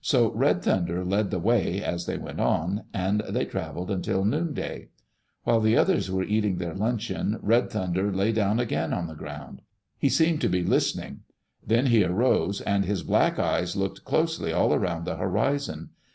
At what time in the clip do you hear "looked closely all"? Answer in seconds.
13.76-14.72